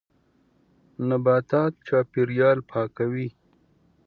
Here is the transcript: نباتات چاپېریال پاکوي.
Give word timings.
نباتات 1.07 1.73
چاپېریال 1.87 2.57
پاکوي. 2.69 3.27